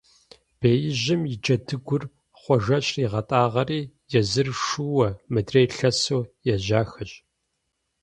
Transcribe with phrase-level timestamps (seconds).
[0.59, 2.03] Беижьым и джэдыгур
[2.39, 3.81] Хъуэжэ щригъэтӀагъэри,
[4.19, 6.21] езыр шууэ, мыдрейр лъэсу
[6.53, 7.11] ежьахэщ.